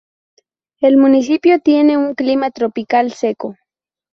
El 0.79 0.97
municipio 0.97 1.59
tiene 1.59 1.95
un 1.95 2.15
clima 2.15 2.49
tropical 2.49 3.11
seco. 3.13 3.55